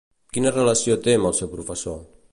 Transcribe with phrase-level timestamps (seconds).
[0.37, 2.05] Quina relació té amb el seu professor?